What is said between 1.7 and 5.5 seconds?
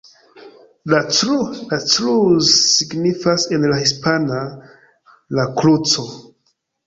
Cruz signifas en la hispana "La